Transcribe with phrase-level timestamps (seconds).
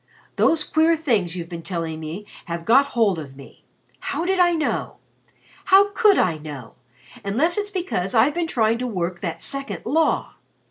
[0.35, 3.63] "Those queer things you've been telling me have got hold of me.
[3.99, 4.95] How did I know?
[5.65, 6.73] How could I know
[7.23, 10.37] unless it's because I've been trying to work that second law?